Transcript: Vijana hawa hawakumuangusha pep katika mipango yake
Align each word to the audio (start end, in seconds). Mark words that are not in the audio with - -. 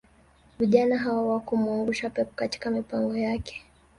Vijana 0.59 0.97
hawa 0.97 1.15
hawakumuangusha 1.19 2.09
pep 2.09 2.35
katika 2.35 2.71
mipango 2.71 3.17
yake 3.17 3.63